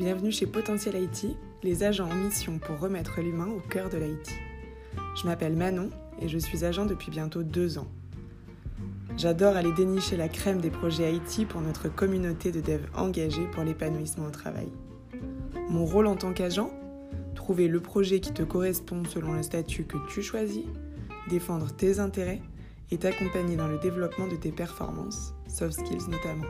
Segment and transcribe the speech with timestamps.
[0.00, 4.30] bienvenue chez Potentiel IT, les agents en mission pour remettre l'humain au cœur de l'IT.
[5.14, 5.90] Je m'appelle Manon
[6.22, 7.86] et je suis agent depuis bientôt deux ans.
[9.18, 13.62] J'adore aller dénicher la crème des projets IT pour notre communauté de devs engagés pour
[13.62, 14.68] l'épanouissement au travail.
[15.68, 16.70] Mon rôle en tant qu'agent
[17.34, 20.64] Trouver le projet qui te correspond selon le statut que tu choisis,
[21.28, 22.40] défendre tes intérêts
[22.90, 26.48] et t'accompagner dans le développement de tes performances, soft skills notamment.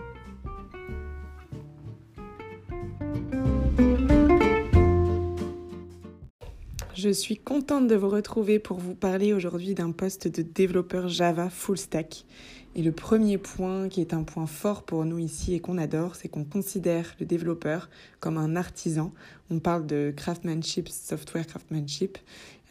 [7.03, 11.49] Je suis contente de vous retrouver pour vous parler aujourd'hui d'un poste de développeur Java
[11.49, 12.27] full stack.
[12.75, 16.15] Et le premier point qui est un point fort pour nous ici et qu'on adore,
[16.15, 17.89] c'est qu'on considère le développeur
[18.21, 19.15] comme un artisan.
[19.51, 22.19] On parle de craftsmanship, software craftsmanship.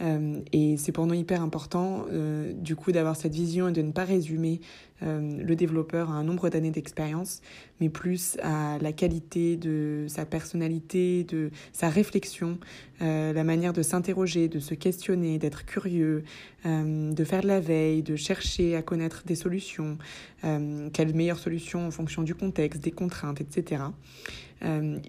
[0.02, 3.82] Euh, et c'est pour nous hyper important, euh, du coup, d'avoir cette vision et de
[3.82, 4.62] ne pas résumer
[5.04, 7.42] euh, le développeur à un nombre d'années d'expérience,
[7.82, 12.60] mais plus à la qualité de sa personnalité, de sa réflexion,
[13.02, 16.26] la manière de s'interroger, de se questionner, d'être curieux,
[16.66, 19.98] de faire de la veille, de chercher à connaître des solutions,
[20.42, 23.84] quelle meilleure solution en fonction du contexte, des contraintes, etc.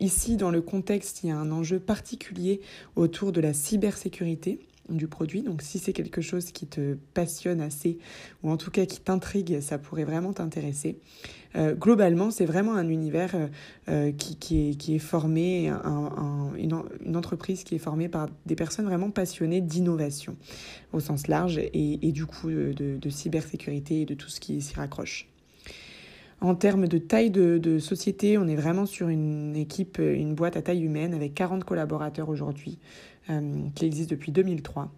[0.01, 2.61] ici, dans le contexte, il y a un enjeu particulier
[2.97, 4.61] autour de la cybersécurité
[4.95, 5.43] du produit.
[5.43, 7.99] Donc si c'est quelque chose qui te passionne assez,
[8.43, 10.99] ou en tout cas qui t'intrigue, ça pourrait vraiment t'intéresser.
[11.57, 13.49] Euh, globalement, c'est vraiment un univers euh,
[13.89, 19.61] euh, qui, est, formé, un, une, entreprise qui est formée par des personnes vraiment passionnées
[19.61, 20.37] d'innovation
[20.93, 25.30] au sens large et, du coup de, cybersécurité et de tout ce qui s'y raccroche.
[26.41, 30.63] En termes de taille de, société, on est vraiment sur une équipe, une boîte à
[30.63, 32.79] taille humaine avec 40 collaborateurs aujourd'hui.
[33.31, 34.91] Euh, qui existe depuis 2003.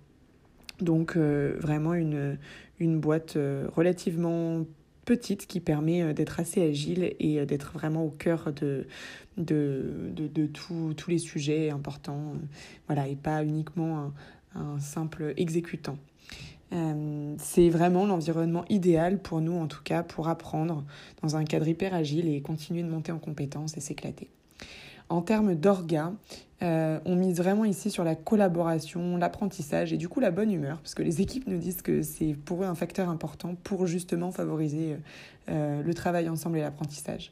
[0.81, 2.39] Donc euh, vraiment une,
[2.79, 4.65] une boîte euh, relativement
[5.05, 8.87] petite qui permet d'être assez agile et d'être vraiment au cœur de,
[9.37, 12.35] de, de, tous les sujets importants,
[12.87, 14.13] voilà, et pas uniquement
[14.55, 15.99] un, un simple exécutant.
[16.73, 20.85] Euh, c'est vraiment l'environnement idéal pour nous, en tout cas, pour apprendre
[21.23, 24.31] dans un cadre hyper agile et continuer de monter en compétences et s'éclater.
[25.13, 26.15] En termes d'orga,
[26.63, 30.79] euh, on mise vraiment ici sur la collaboration, l'apprentissage et du coup la bonne humeur,
[30.79, 34.33] parce que les équipes nous disent que c'est pour eux un facteur important pour justement
[34.33, 34.97] favoriser
[35.51, 37.31] euh, le travail ensemble et l'apprentissage.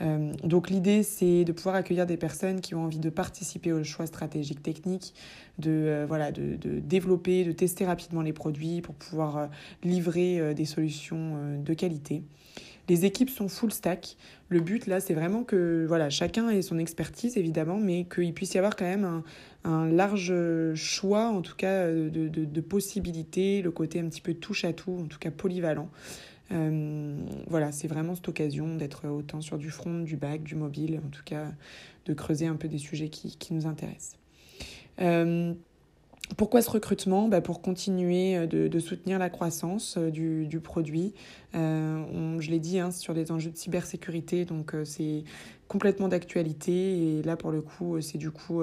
[0.00, 3.84] Euh, donc l'idée, c'est de pouvoir accueillir des personnes qui ont envie de participer aux
[3.84, 5.14] choix stratégiques techniques,
[5.60, 9.50] de, voilà, de, développer, de tester rapidement les produits pour pouvoir
[9.84, 12.24] livrer des solutions de qualité.
[12.90, 14.16] Les équipes sont full stack.
[14.48, 18.54] Le but là, c'est vraiment que voilà, chacun ait son expertise évidemment, mais qu'il puisse
[18.54, 19.22] y avoir quand même
[19.62, 20.34] un, large
[20.74, 25.06] choix, en tout cas de, possibilités, le côté un petit peu touche à tout, en
[25.06, 25.88] tout cas polyvalent.
[26.50, 31.00] Euh, voilà, c'est vraiment cette occasion d'être autant sur du front, du back, du mobile,
[31.06, 31.46] en tout cas
[32.06, 34.16] de creuser un peu des sujets qui, nous intéressent.
[35.00, 35.54] Euh,
[36.36, 37.28] pourquoi ce recrutement?
[37.28, 41.14] Bah Pour continuer euh, de, soutenir la croissance euh, du, du produit.
[41.54, 45.24] Euh, je l'ai dit, hein, sur des enjeux de cybersécurité, donc c'est
[45.68, 47.18] complètement d'actualité.
[47.18, 48.62] Et là, pour le coup, c'est du coup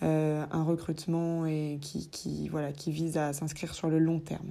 [0.00, 1.44] un recrutement
[1.80, 2.50] qui,
[2.86, 4.50] vise à s'inscrire sur le long terme.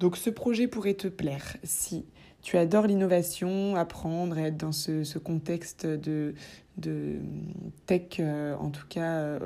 [0.00, 2.04] Donc ce projet pourrait te plaire si
[2.42, 6.34] tu adores l'innovation, apprendre et être dans ce, contexte de,
[7.86, 9.38] tech, en tout cas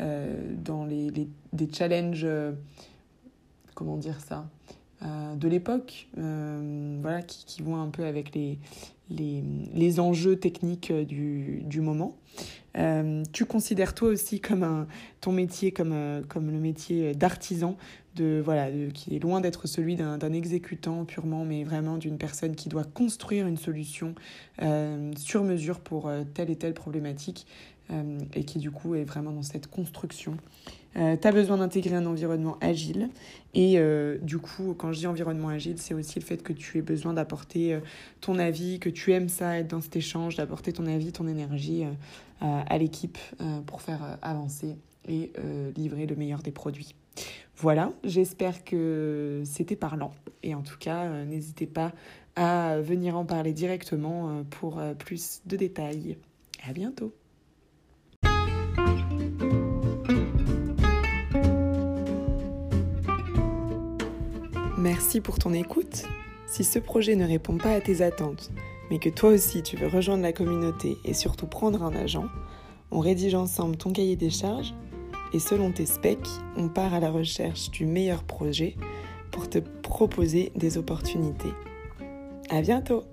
[0.00, 1.10] dans les,
[1.52, 2.52] des challenges, euh,
[3.74, 4.48] comment dire ça,
[5.02, 8.58] euh, de l'époque, voilà, qui, vont un peu avec les,
[9.10, 9.42] les,
[9.74, 12.16] les enjeux techniques du, du moment.
[13.32, 14.86] tu considères toi aussi comme un,
[15.20, 17.76] ton métier comme, comme le métier d'artisan,
[18.16, 22.68] de, voilà, qui est loin d'être celui d'un exécutant purement, mais vraiment d'une personne qui
[22.68, 24.14] doit construire une solution
[25.16, 27.46] sur mesure pour telle et telle problématique.
[27.92, 30.36] Euh, et qui du coup est vraiment dans cette construction.
[30.96, 33.08] Euh, tu as besoin d'intégrer un environnement agile
[33.54, 36.78] et euh, du coup quand je dis environnement agile c'est aussi le fait que tu
[36.78, 37.78] aies besoin d'apporter
[38.20, 41.84] ton avis, que tu aimes ça être dans cet échange, d'apporter ton avis, ton énergie
[42.40, 43.18] à l'équipe
[43.66, 44.76] pour faire avancer
[45.08, 45.32] et
[45.76, 46.94] livrer le meilleur des produits.
[47.56, 50.12] Voilà, j'espère que c'était parlant
[50.42, 51.92] et en tout cas n'hésitez pas
[52.36, 56.16] à venir en parler directement pour plus de détails.
[56.68, 57.14] À bientôt
[65.02, 66.02] Merci pour ton écoute.
[66.46, 68.50] Si ce projet ne répond pas à tes attentes,
[68.90, 72.26] mais que toi aussi tu veux rejoindre la communauté et surtout prendre un agent,
[72.90, 74.74] on rédige ensemble ton cahier des charges
[75.32, 78.76] et selon tes specs, on part à la recherche du meilleur projet
[79.30, 81.54] pour te proposer des opportunités.
[82.50, 83.04] À bientôt!